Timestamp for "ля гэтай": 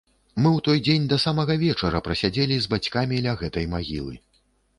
3.27-3.71